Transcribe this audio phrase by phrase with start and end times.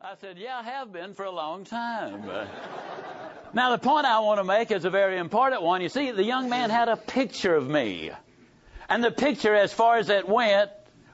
[0.00, 2.26] I said, Yeah, I have been for a long time.
[3.54, 5.80] now, the point I want to make is a very important one.
[5.80, 8.10] You see, the young man had a picture of me.
[8.90, 10.70] And the picture, as far as it went,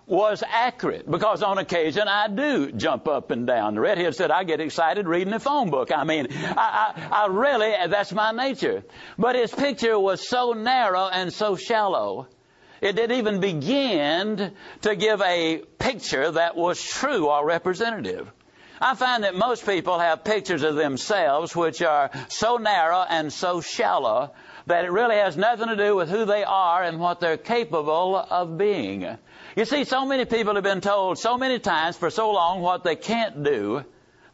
[0.07, 3.77] was accurate because on occasion I do jump up and down.
[3.77, 5.93] The redhead said I get excited reading the phone book.
[5.95, 8.83] I mean, I, I, I really, that's my nature.
[9.17, 12.27] But his picture was so narrow and so shallow.
[12.81, 14.53] It didn't even begin
[14.83, 18.31] to give a picture that was true or representative.
[18.85, 23.61] I find that most people have pictures of themselves which are so narrow and so
[23.61, 24.33] shallow
[24.67, 28.17] that it really has nothing to do with who they are and what they're capable
[28.17, 29.07] of being.
[29.55, 32.83] You see, so many people have been told so many times for so long what
[32.83, 33.85] they can't do,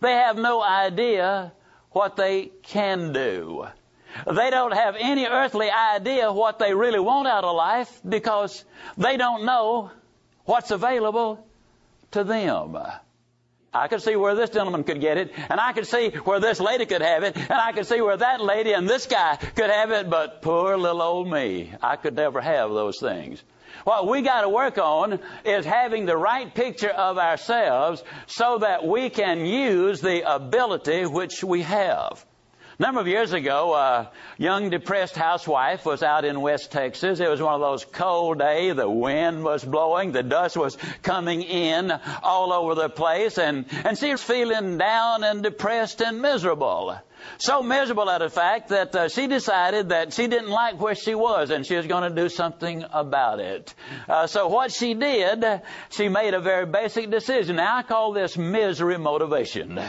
[0.00, 1.52] they have no idea
[1.90, 3.66] what they can do.
[4.26, 8.64] They don't have any earthly idea what they really want out of life because
[8.96, 9.90] they don't know
[10.46, 11.46] what's available
[12.12, 12.78] to them.
[13.72, 16.58] I could see where this gentleman could get it, and I could see where this
[16.58, 19.70] lady could have it, and I could see where that lady and this guy could
[19.70, 23.42] have it, but poor little old me, I could never have those things.
[23.84, 28.86] What we got to work on is having the right picture of ourselves so that
[28.86, 32.24] we can use the ability which we have.
[32.80, 37.18] A number of years ago, a young depressed housewife was out in West Texas.
[37.18, 38.76] It was one of those cold days.
[38.76, 40.12] The wind was blowing.
[40.12, 41.90] The dust was coming in
[42.22, 43.36] all over the place.
[43.36, 46.96] And, and she was feeling down and depressed and miserable.
[47.38, 51.50] So miserable at fact that uh, she decided that she didn't like where she was
[51.50, 53.74] and she was going to do something about it.
[54.08, 55.44] Uh, so what she did,
[55.90, 57.56] she made a very basic decision.
[57.56, 59.80] Now I call this misery motivation.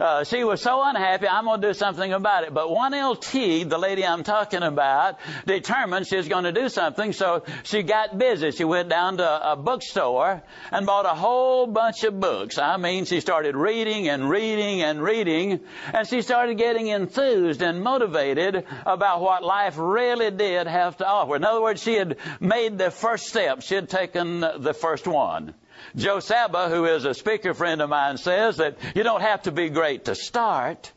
[0.00, 2.54] Uh, she was so unhappy, I'm going to do something about it.
[2.54, 7.12] But one LT, the lady I'm talking about, determined she was going to do something,
[7.12, 8.50] so she got busy.
[8.52, 12.58] She went down to a bookstore and bought a whole bunch of books.
[12.58, 15.60] I mean, she started reading and reading and reading,
[15.92, 21.36] and she started getting enthused and motivated about what life really did have to offer.
[21.36, 23.62] In other words, she had made the first step.
[23.62, 25.54] She had taken the first one.
[25.96, 29.52] Joe Sabah, who is a speaker friend of mine, says that you don't have to
[29.52, 30.92] be great to start,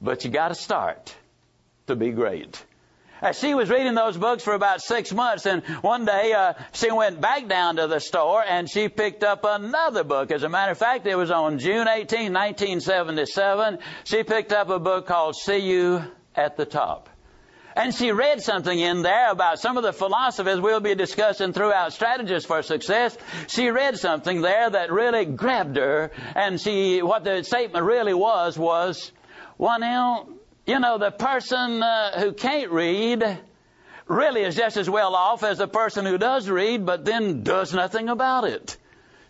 [0.00, 1.14] but you got to start
[1.86, 2.64] to be great.
[3.20, 6.90] As she was reading those books for about six months, and one day uh, she
[6.90, 10.32] went back down to the store and she picked up another book.
[10.32, 13.78] As a matter of fact, it was on June 18, 1977.
[14.02, 16.02] She picked up a book called "See You
[16.34, 17.08] at the Top."
[17.74, 21.92] And she read something in there about some of the philosophies we'll be discussing throughout
[21.92, 23.16] Strategies for Success.
[23.48, 26.10] She read something there that really grabbed her.
[26.34, 29.10] And she, what the statement really was, was,
[29.56, 30.28] well now,
[30.66, 33.40] you know, the person uh, who can't read
[34.06, 37.72] really is just as well off as the person who does read, but then does
[37.72, 38.76] nothing about it.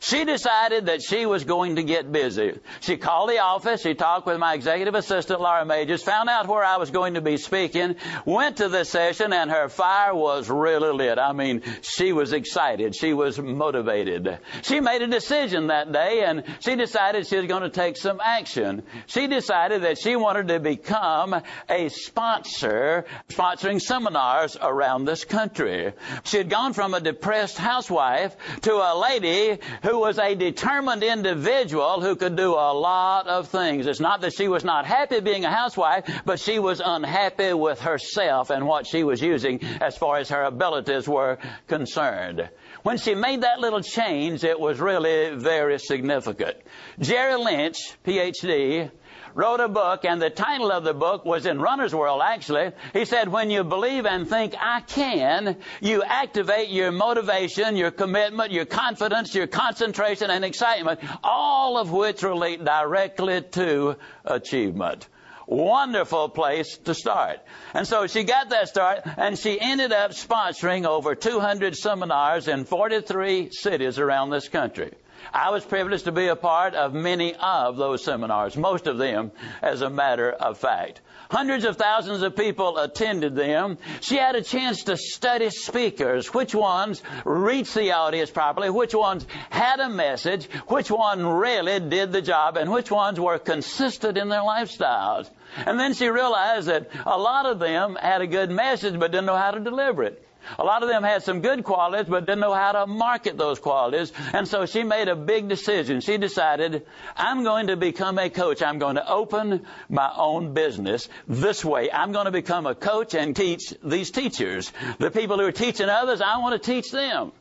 [0.02, 2.58] She decided that she was going to get busy.
[2.80, 6.64] She called the office, she talked with my executive assistant, Laura Magers, found out where
[6.64, 10.92] I was going to be speaking, went to the session, and her fire was really
[10.92, 11.20] lit.
[11.20, 12.96] I mean, she was excited.
[12.96, 14.40] She was motivated.
[14.62, 18.20] She made a decision that day, and she decided she was going to take some
[18.20, 18.82] action.
[19.06, 25.92] She decided that she wanted to become a sponsor, sponsoring seminars around this country.
[26.24, 31.02] She had gone from a depressed housewife to a lady who who was a determined
[31.02, 33.86] individual who could do a lot of things.
[33.86, 37.78] It's not that she was not happy being a housewife, but she was unhappy with
[37.78, 41.36] herself and what she was using as far as her abilities were
[41.68, 42.48] concerned.
[42.84, 46.56] When she made that little change, it was really very significant.
[46.98, 48.90] Jerry Lynch, PhD,
[49.34, 52.72] wrote a book, and the title of the book was in Runner's World, actually.
[52.92, 58.52] He said, When you believe and think, I can, you activate your motivation, your commitment,
[58.52, 65.08] your confidence, your concentration, and excitement, all of which relate directly to achievement
[65.46, 67.40] wonderful place to start.
[67.74, 72.64] And so she got that start and she ended up sponsoring over 200 seminars in
[72.64, 74.92] 43 cities around this country.
[75.32, 79.32] I was privileged to be a part of many of those seminars, most of them,
[79.60, 81.00] as a matter of fact.
[81.30, 83.78] Hundreds of thousands of people attended them.
[84.02, 89.26] She had a chance to study speakers, which ones reached the audience properly, which ones
[89.48, 94.28] had a message, which one really did the job, and which ones were consistent in
[94.28, 95.30] their lifestyles.
[95.56, 99.26] And then she realized that a lot of them had a good message but didn't
[99.26, 100.26] know how to deliver it.
[100.58, 103.58] A lot of them had some good qualities, but didn't know how to market those
[103.58, 104.12] qualities.
[104.32, 106.00] And so she made a big decision.
[106.00, 106.86] She decided,
[107.16, 108.62] I'm going to become a coach.
[108.62, 111.90] I'm going to open my own business this way.
[111.90, 114.72] I'm going to become a coach and teach these teachers.
[114.98, 117.32] The people who are teaching others, I want to teach them.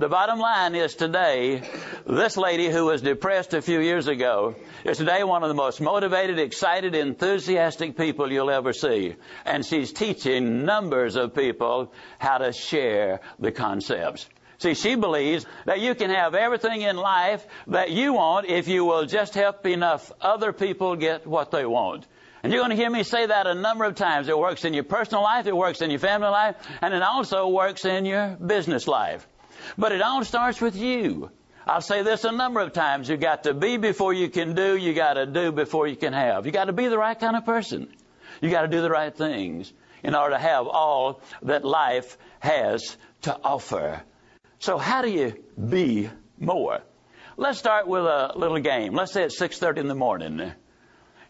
[0.00, 1.60] The bottom line is today,
[2.06, 5.78] this lady who was depressed a few years ago is today one of the most
[5.78, 9.16] motivated, excited, enthusiastic people you'll ever see.
[9.44, 14.26] And she's teaching numbers of people how to share the concepts.
[14.56, 18.86] See, she believes that you can have everything in life that you want if you
[18.86, 22.06] will just help enough other people get what they want.
[22.42, 24.30] And you're going to hear me say that a number of times.
[24.30, 27.48] It works in your personal life, it works in your family life, and it also
[27.48, 29.26] works in your business life.
[29.76, 31.30] But it all starts with you.
[31.66, 33.08] I'll say this a number of times.
[33.08, 34.76] You got to be before you can do.
[34.76, 36.46] You got to do before you can have.
[36.46, 37.88] You got to be the right kind of person.
[38.40, 39.72] You got to do the right things
[40.02, 44.02] in order to have all that life has to offer.
[44.58, 46.80] So how do you be more?
[47.36, 48.94] Let's start with a little game.
[48.94, 50.52] Let's say it's 6:30 in the morning.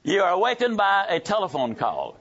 [0.03, 2.17] You are awakened by a telephone call.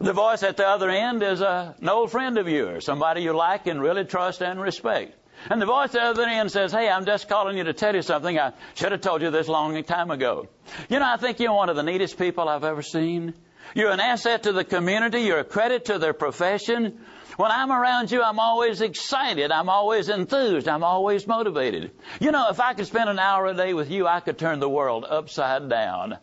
[0.00, 3.32] The voice at the other end is a, an old friend of yours, somebody you
[3.32, 5.14] like and really trust and respect.
[5.50, 7.94] And the voice at the other end says, Hey, I'm just calling you to tell
[7.94, 8.38] you something.
[8.38, 10.48] I should have told you this long time ago.
[10.88, 13.34] You know, I think you're one of the neatest people I've ever seen.
[13.74, 15.20] You're an asset to the community.
[15.20, 17.00] You're a credit to their profession.
[17.36, 19.50] When I'm around you, I'm always excited.
[19.50, 20.68] I'm always enthused.
[20.68, 21.90] I'm always motivated.
[22.20, 24.60] You know, if I could spend an hour a day with you, I could turn
[24.60, 26.18] the world upside down.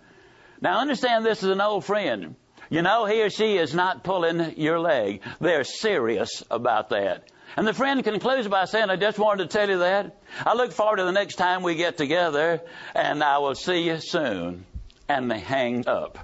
[0.62, 2.36] Now understand this is an old friend.
[2.70, 5.22] You know, he or she is not pulling your leg.
[5.42, 7.26] They're serious about that.
[7.58, 10.22] And the friend concludes by saying, I just wanted to tell you that.
[10.46, 12.62] I look forward to the next time we get together,
[12.96, 14.66] and I will see you soon.
[15.10, 16.18] And they hang up.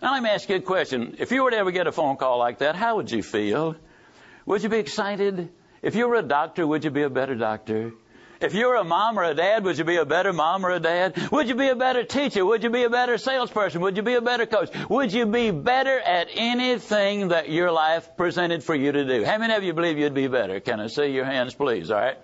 [0.00, 1.16] Now let me ask you a question.
[1.18, 3.76] If you were to ever get a phone call like that, how would you feel?
[4.46, 5.50] Would you be excited?
[5.82, 7.92] If you were a doctor, would you be a better doctor?
[8.42, 10.70] If you were a mom or a dad, would you be a better mom or
[10.70, 11.30] a dad?
[11.30, 12.44] Would you be a better teacher?
[12.44, 13.80] Would you be a better salesperson?
[13.82, 14.70] Would you be a better coach?
[14.88, 19.24] Would you be better at anything that your life presented for you to do?
[19.24, 20.58] How many of you believe you'd be better?
[20.58, 21.90] Can I see your hands, please?
[21.90, 22.18] All right.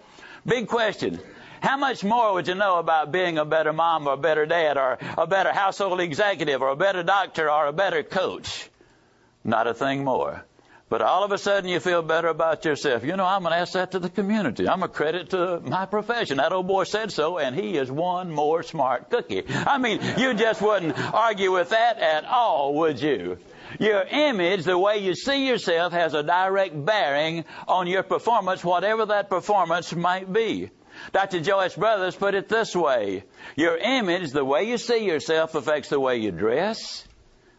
[0.44, 1.20] Big question.
[1.60, 4.76] How much more would you know about being a better mom or a better dad
[4.76, 8.68] or a better household executive or a better doctor or a better coach?
[9.44, 10.44] Not a thing more.
[10.88, 13.04] But all of a sudden you feel better about yourself.
[13.04, 14.66] You know, I'm an asset to the community.
[14.66, 16.38] I'm a credit to my profession.
[16.38, 19.44] That old boy said so, and he is one more smart cookie.
[19.48, 23.36] I mean, you just wouldn't argue with that at all, would you?
[23.78, 29.04] Your image, the way you see yourself, has a direct bearing on your performance, whatever
[29.06, 30.70] that performance might be.
[31.12, 31.40] Dr.
[31.40, 33.24] Joyce Brothers put it this way.
[33.56, 37.06] Your image, the way you see yourself, affects the way you dress,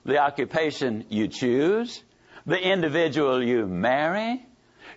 [0.04, 2.04] the occupation you choose,
[2.50, 4.44] the individual you marry.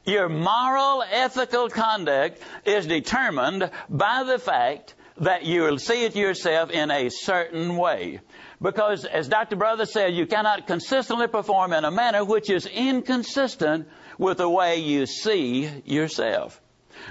[0.05, 6.71] Your moral, ethical conduct is determined by the fact that you will see it yourself
[6.71, 8.21] in a certain way.
[8.61, 9.57] Because, as Dr.
[9.57, 13.87] Brother said, you cannot consistently perform in a manner which is inconsistent
[14.19, 16.61] with the way you see yourself.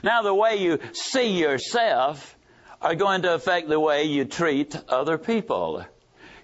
[0.03, 2.35] Now, the way you see yourself
[2.81, 5.85] are going to affect the way you treat other people.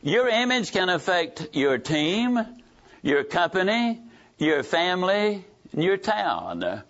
[0.04, 2.40] Your image can affect your team,
[3.02, 4.02] your company,
[4.38, 6.84] your family, and your town.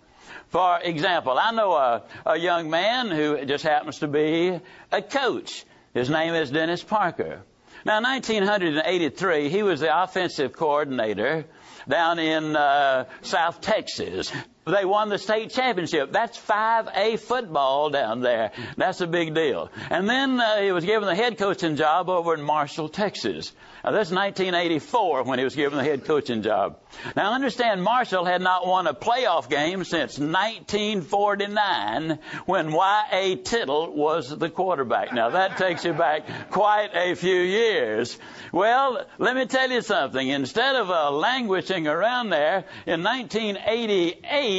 [0.48, 4.58] For example, I know a, a young man who just happens to be
[4.90, 5.64] a coach.
[5.92, 7.42] His name is Dennis Parker.
[7.84, 11.44] Now, in 1983, he was the offensive coordinator
[11.88, 14.32] down in uh, South Texas.
[14.68, 16.12] They won the state championship.
[16.12, 18.52] That's 5A football down there.
[18.76, 19.70] That's a big deal.
[19.90, 23.52] And then uh, he was given the head coaching job over in Marshall, Texas.
[23.84, 26.80] Now, this is 1984 when he was given the head coaching job.
[27.16, 33.36] Now, understand Marshall had not won a playoff game since 1949 when Y.A.
[33.36, 35.14] Tittle was the quarterback.
[35.14, 38.18] Now, that takes you back quite a few years.
[38.52, 40.28] Well, let me tell you something.
[40.28, 44.57] Instead of uh, languishing around there, in 1988,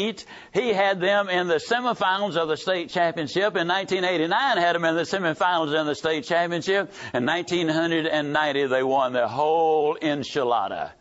[0.54, 3.56] he had them in the semifinals of the state championship.
[3.56, 6.92] In 1989, had them in the semifinals in the state championship.
[7.14, 10.92] In 1990, they won the whole enchilada.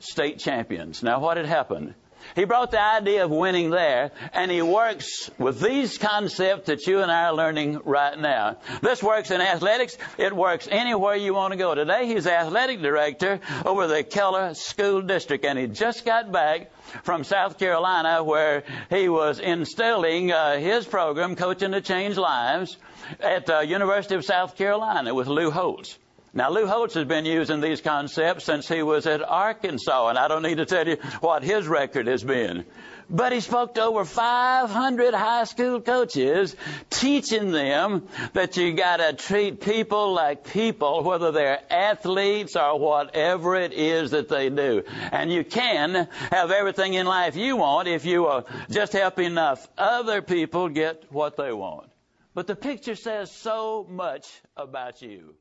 [0.00, 1.02] State champions.
[1.02, 1.94] Now, what had happened?
[2.34, 7.00] He brought the idea of winning there, and he works with these concepts that you
[7.00, 8.58] and I are learning right now.
[8.80, 9.96] This works in athletics.
[10.18, 11.74] It works anywhere you want to go.
[11.74, 16.70] Today, he's athletic director over the Keller School District, and he just got back
[17.02, 22.76] from South Carolina where he was instilling uh, his program, Coaching to Change Lives,
[23.20, 25.98] at the University of South Carolina with Lou Holtz.
[26.34, 30.28] Now, Lou Holtz has been using these concepts since he was at Arkansas, and I
[30.28, 32.64] don't need to tell you what his record has been.
[33.10, 36.56] But he spoke to over 500 high school coaches,
[36.88, 43.74] teaching them that you gotta treat people like people, whether they're athletes or whatever it
[43.74, 44.84] is that they do.
[45.10, 49.68] And you can have everything in life you want if you will just help enough
[49.76, 51.90] other people get what they want.
[52.32, 55.34] But the picture says so much about you.